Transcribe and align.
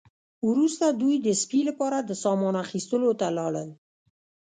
وروسته 0.49 0.85
دوی 1.01 1.15
د 1.21 1.27
سپي 1.41 1.61
لپاره 1.69 1.97
د 2.01 2.11
سامان 2.23 2.55
اخیستلو 2.65 3.11
ته 3.19 3.27
لاړل 3.37 3.69